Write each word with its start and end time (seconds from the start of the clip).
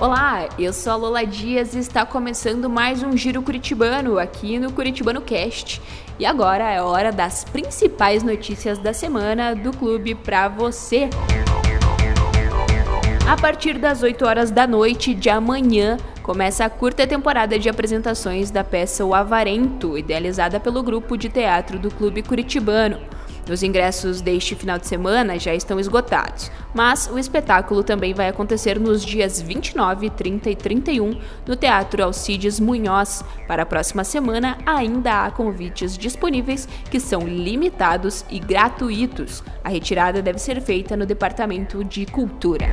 Olá, 0.00 0.48
eu 0.56 0.72
sou 0.72 0.92
a 0.92 0.96
Lola 0.96 1.26
Dias 1.26 1.74
e 1.74 1.80
está 1.80 2.06
começando 2.06 2.70
mais 2.70 3.02
um 3.02 3.16
Giro 3.16 3.42
Curitibano 3.42 4.16
aqui 4.16 4.56
no 4.56 4.72
Curitibano 4.72 5.20
Cast. 5.20 5.82
E 6.20 6.24
agora 6.24 6.70
é 6.70 6.80
hora 6.80 7.10
das 7.10 7.42
principais 7.42 8.22
notícias 8.22 8.78
da 8.78 8.92
semana 8.92 9.56
do 9.56 9.76
clube 9.76 10.14
para 10.14 10.46
você. 10.46 11.10
A 13.28 13.36
partir 13.36 13.76
das 13.76 14.00
8 14.00 14.24
horas 14.24 14.52
da 14.52 14.68
noite 14.68 15.12
de 15.14 15.28
amanhã, 15.28 15.96
começa 16.22 16.64
a 16.64 16.70
curta 16.70 17.04
temporada 17.04 17.58
de 17.58 17.68
apresentações 17.68 18.52
da 18.52 18.62
peça 18.62 19.04
O 19.04 19.12
Avarento, 19.12 19.98
idealizada 19.98 20.60
pelo 20.60 20.80
grupo 20.80 21.16
de 21.16 21.28
teatro 21.28 21.76
do 21.76 21.90
Clube 21.90 22.22
Curitibano. 22.22 23.00
Os 23.50 23.62
ingressos 23.62 24.20
deste 24.20 24.54
final 24.54 24.78
de 24.78 24.86
semana 24.86 25.38
já 25.38 25.54
estão 25.54 25.80
esgotados, 25.80 26.50
mas 26.74 27.08
o 27.12 27.18
espetáculo 27.18 27.82
também 27.82 28.12
vai 28.12 28.28
acontecer 28.28 28.78
nos 28.78 29.04
dias 29.04 29.40
29, 29.40 30.10
30 30.10 30.50
e 30.50 30.56
31 30.56 31.18
no 31.46 31.56
Teatro 31.56 32.04
Alcides 32.04 32.60
Munhoz. 32.60 33.24
Para 33.46 33.62
a 33.62 33.66
próxima 33.66 34.04
semana, 34.04 34.58
ainda 34.66 35.24
há 35.24 35.30
convites 35.30 35.96
disponíveis 35.96 36.68
que 36.90 37.00
são 37.00 37.26
limitados 37.26 38.24
e 38.30 38.38
gratuitos. 38.38 39.42
A 39.64 39.68
retirada 39.68 40.20
deve 40.20 40.38
ser 40.38 40.60
feita 40.60 40.96
no 40.96 41.06
Departamento 41.06 41.82
de 41.82 42.06
Cultura. 42.06 42.66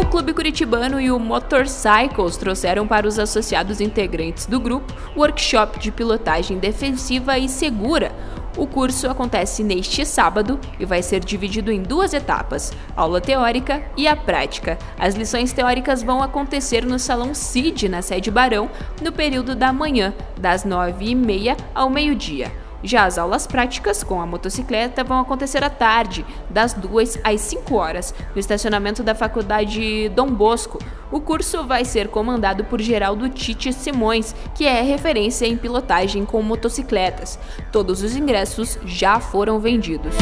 O 0.00 0.06
Clube 0.06 0.32
Curitibano 0.32 1.00
e 1.00 1.10
o 1.10 1.18
Motorcycles 1.18 2.36
trouxeram 2.36 2.86
para 2.86 3.08
os 3.08 3.18
associados 3.18 3.80
integrantes 3.80 4.46
do 4.46 4.60
grupo 4.60 4.94
workshop 5.16 5.80
de 5.80 5.90
pilotagem 5.90 6.58
defensiva 6.58 7.36
e 7.38 7.48
segura, 7.48 8.12
o 8.56 8.66
curso 8.66 9.08
acontece 9.08 9.62
neste 9.62 10.04
sábado 10.04 10.60
e 10.78 10.84
vai 10.84 11.02
ser 11.02 11.20
dividido 11.20 11.72
em 11.72 11.82
duas 11.82 12.12
etapas: 12.12 12.72
aula 12.96 13.20
teórica 13.20 13.82
e 13.96 14.06
a 14.06 14.14
prática. 14.14 14.78
As 14.98 15.14
lições 15.14 15.52
teóricas 15.52 16.02
vão 16.02 16.22
acontecer 16.22 16.84
no 16.84 16.98
Salão 16.98 17.34
CID, 17.34 17.88
na 17.88 18.02
sede 18.02 18.30
Barão, 18.30 18.70
no 19.00 19.12
período 19.12 19.54
da 19.54 19.72
manhã, 19.72 20.12
das 20.38 20.64
9h30 20.64 21.56
ao 21.74 21.88
meio-dia. 21.88 22.61
Já 22.82 23.04
as 23.04 23.18
aulas 23.18 23.46
práticas 23.46 24.02
com 24.02 24.20
a 24.20 24.26
motocicleta 24.26 25.04
vão 25.04 25.20
acontecer 25.20 25.62
à 25.62 25.70
tarde, 25.70 26.24
das 26.50 26.74
2 26.74 27.20
às 27.22 27.40
5 27.40 27.74
horas, 27.74 28.14
no 28.34 28.40
estacionamento 28.40 29.02
da 29.02 29.14
Faculdade 29.14 30.08
Dom 30.10 30.28
Bosco. 30.28 30.78
O 31.10 31.20
curso 31.20 31.64
vai 31.64 31.84
ser 31.84 32.08
comandado 32.08 32.64
por 32.64 32.80
Geraldo 32.80 33.28
Tite 33.28 33.72
Simões, 33.72 34.34
que 34.54 34.66
é 34.66 34.80
referência 34.80 35.46
em 35.46 35.56
pilotagem 35.56 36.24
com 36.24 36.42
motocicletas. 36.42 37.38
Todos 37.70 38.02
os 38.02 38.16
ingressos 38.16 38.78
já 38.84 39.20
foram 39.20 39.60
vendidos 39.60 40.14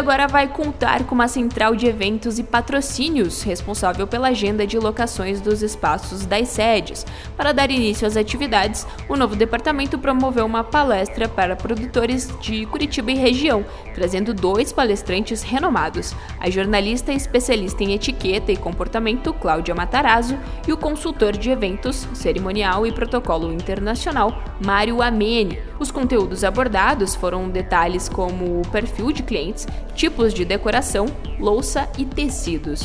agora 0.00 0.26
vai 0.26 0.48
contar 0.48 1.04
com 1.04 1.14
uma 1.14 1.28
central 1.28 1.76
de 1.76 1.86
eventos 1.86 2.38
e 2.38 2.42
patrocínios 2.42 3.42
responsável 3.42 4.06
pela 4.06 4.28
agenda 4.28 4.66
de 4.66 4.78
locações 4.78 5.42
dos 5.42 5.62
espaços 5.62 6.24
das 6.24 6.48
sedes. 6.48 7.04
Para 7.36 7.52
dar 7.52 7.70
início 7.70 8.06
às 8.06 8.16
atividades, 8.16 8.86
o 9.08 9.16
novo 9.16 9.36
departamento 9.36 9.98
promoveu 9.98 10.46
uma 10.46 10.64
palestra 10.64 11.28
para 11.28 11.54
produtores 11.54 12.30
de 12.40 12.64
Curitiba 12.64 13.12
e 13.12 13.14
região, 13.14 13.64
trazendo 13.94 14.32
dois 14.32 14.72
palestrantes 14.72 15.42
renomados: 15.42 16.16
a 16.40 16.48
jornalista 16.48 17.12
especialista 17.12 17.84
em 17.84 17.92
etiqueta 17.92 18.50
e 18.50 18.56
comportamento 18.56 19.34
Cláudia 19.34 19.74
Matarazzo 19.74 20.38
e 20.66 20.72
o 20.72 20.78
consultor 20.78 21.36
de 21.36 21.50
eventos, 21.50 22.08
cerimonial 22.14 22.86
e 22.86 22.92
protocolo 22.92 23.52
internacional 23.52 24.42
Mário 24.64 25.02
Amene. 25.02 25.69
Os 25.80 25.90
conteúdos 25.90 26.44
abordados 26.44 27.14
foram 27.14 27.48
detalhes 27.48 28.06
como 28.06 28.60
o 28.60 28.68
perfil 28.68 29.10
de 29.12 29.22
clientes, 29.22 29.66
tipos 29.94 30.34
de 30.34 30.44
decoração, 30.44 31.06
louça 31.38 31.88
e 31.96 32.04
tecidos. 32.04 32.82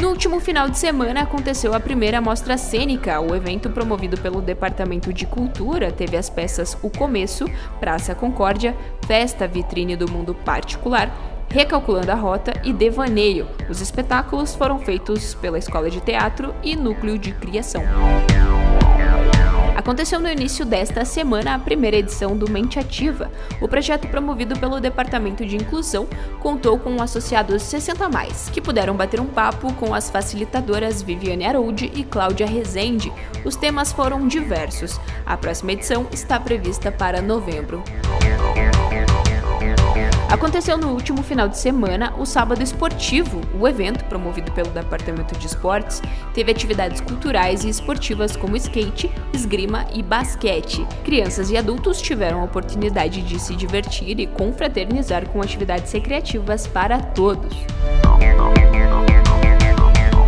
No 0.00 0.10
último 0.10 0.38
final 0.38 0.70
de 0.70 0.78
semana 0.78 1.22
aconteceu 1.22 1.74
a 1.74 1.80
primeira 1.80 2.20
mostra 2.20 2.56
cênica. 2.56 3.20
O 3.20 3.34
evento 3.34 3.68
promovido 3.68 4.16
pelo 4.16 4.40
Departamento 4.40 5.12
de 5.12 5.26
Cultura 5.26 5.90
teve 5.90 6.16
as 6.16 6.30
peças 6.30 6.78
O 6.80 6.88
Começo, 6.88 7.46
Praça 7.80 8.14
Concórdia, 8.14 8.76
Festa 9.08 9.48
Vitrine 9.48 9.96
do 9.96 10.08
Mundo 10.08 10.34
Particular, 10.34 11.12
Recalculando 11.48 12.12
a 12.12 12.14
Rota 12.14 12.52
e 12.62 12.72
Devaneio. 12.72 13.48
Os 13.68 13.80
espetáculos 13.80 14.54
foram 14.54 14.78
feitos 14.78 15.34
pela 15.34 15.58
Escola 15.58 15.90
de 15.90 16.00
Teatro 16.00 16.54
e 16.62 16.76
Núcleo 16.76 17.18
de 17.18 17.32
Criação. 17.32 17.82
Aconteceu 19.84 20.18
no 20.18 20.30
início 20.30 20.64
desta 20.64 21.04
semana 21.04 21.54
a 21.54 21.58
primeira 21.58 21.98
edição 21.98 22.34
do 22.34 22.50
Mente 22.50 22.78
Ativa. 22.78 23.30
O 23.60 23.68
projeto 23.68 24.08
promovido 24.08 24.58
pelo 24.58 24.80
Departamento 24.80 25.44
de 25.44 25.56
Inclusão 25.56 26.08
contou 26.40 26.78
com 26.78 27.02
associados 27.02 27.62
60 27.64 28.08
mais, 28.08 28.48
que 28.48 28.62
puderam 28.62 28.96
bater 28.96 29.20
um 29.20 29.26
papo 29.26 29.70
com 29.74 29.92
as 29.92 30.08
facilitadoras 30.08 31.02
Viviane 31.02 31.44
Aroudi 31.44 31.92
e 31.94 32.02
Cláudia 32.02 32.46
Rezende. 32.46 33.12
Os 33.44 33.56
temas 33.56 33.92
foram 33.92 34.26
diversos. 34.26 34.98
A 35.26 35.36
próxima 35.36 35.72
edição 35.72 36.06
está 36.10 36.40
prevista 36.40 36.90
para 36.90 37.20
novembro. 37.20 37.84
Aconteceu 40.30 40.76
no 40.76 40.88
último 40.88 41.22
final 41.22 41.48
de 41.48 41.56
semana 41.56 42.12
o 42.18 42.26
Sábado 42.26 42.62
Esportivo. 42.62 43.40
O 43.58 43.68
evento, 43.68 44.04
promovido 44.06 44.50
pelo 44.52 44.70
Departamento 44.70 45.38
de 45.38 45.46
Esportes, 45.46 46.02
teve 46.32 46.50
atividades 46.50 47.00
culturais 47.00 47.64
e 47.64 47.68
esportivas 47.68 48.36
como 48.36 48.56
skate, 48.56 49.10
esgrima 49.32 49.86
e 49.94 50.02
basquete. 50.02 50.84
Crianças 51.04 51.50
e 51.50 51.56
adultos 51.56 52.02
tiveram 52.02 52.40
a 52.40 52.44
oportunidade 52.44 53.22
de 53.22 53.38
se 53.38 53.54
divertir 53.54 54.18
e 54.18 54.26
confraternizar 54.26 55.28
com 55.28 55.40
atividades 55.40 55.92
recreativas 55.92 56.66
para 56.66 56.98
todos. 56.98 57.54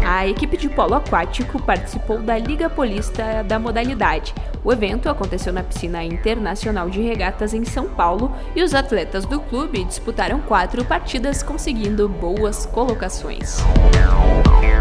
A 0.09 0.27
equipe 0.27 0.57
de 0.57 0.69
polo 0.69 0.95
aquático 0.95 1.61
participou 1.61 2.23
da 2.23 2.39
Liga 2.39 2.71
Polista 2.71 3.43
da 3.43 3.59
modalidade. 3.59 4.33
O 4.67 4.73
evento 4.73 5.09
aconteceu 5.09 5.53
na 5.53 5.63
Piscina 5.63 6.03
Internacional 6.03 6.91
de 6.91 7.01
Regatas 7.01 7.55
em 7.55 7.65
São 7.65 7.89
Paulo 7.89 8.35
e 8.53 8.65
os 8.65 8.75
atletas 8.75 9.25
do 9.25 9.39
clube 9.39 9.85
disputaram 9.85 10.41
quatro 10.41 10.85
partidas 10.85 11.41
conseguindo 11.41 12.09
boas 12.09 12.67
colocações. 12.67 13.59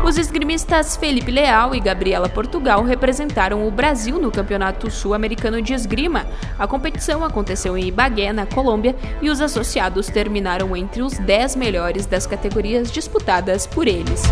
Os 0.03 0.17
esgrimistas 0.17 0.97
Felipe 0.97 1.29
Leal 1.29 1.75
e 1.75 1.79
Gabriela 1.79 2.27
Portugal 2.27 2.81
representaram 2.83 3.67
o 3.67 3.69
Brasil 3.69 4.17
no 4.19 4.31
Campeonato 4.31 4.89
Sul-Americano 4.89 5.61
de 5.61 5.75
Esgrima. 5.75 6.25
A 6.57 6.65
competição 6.65 7.23
aconteceu 7.23 7.77
em 7.77 7.85
Ibagué, 7.85 8.33
na 8.33 8.47
Colômbia, 8.47 8.95
e 9.21 9.29
os 9.29 9.39
associados 9.39 10.07
terminaram 10.07 10.75
entre 10.75 11.03
os 11.03 11.13
10 11.19 11.55
melhores 11.57 12.07
das 12.07 12.25
categorias 12.25 12.91
disputadas 12.91 13.67
por 13.67 13.87
eles. 13.87 14.23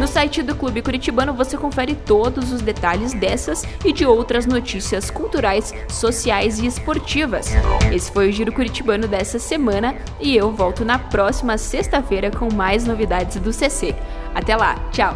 No 0.00 0.08
site 0.08 0.42
do 0.42 0.54
Clube 0.54 0.80
Curitibano 0.80 1.34
você 1.34 1.58
confere 1.58 1.94
todos 1.94 2.50
os 2.54 2.62
detalhes 2.62 3.12
dessas 3.12 3.64
e 3.84 3.92
de 3.92 4.06
outras 4.06 4.46
notícias 4.46 5.10
culturais, 5.10 5.74
sociais 5.90 6.58
e 6.58 6.64
esportivas. 6.66 7.48
Esse 7.92 8.10
foi 8.10 8.30
o 8.30 8.32
Giro 8.32 8.50
Curitibano 8.50 9.06
dessa 9.06 9.38
semana 9.38 9.94
e 10.18 10.34
eu 10.34 10.50
volto 10.50 10.86
na 10.86 10.98
próxima 10.98 11.58
sexta-feira 11.58 12.30
com 12.30 12.50
mais 12.50 12.86
novidades 12.86 13.36
do 13.36 13.52
CC. 13.52 13.94
Até 14.34 14.56
lá, 14.56 14.76
tchau! 14.90 15.14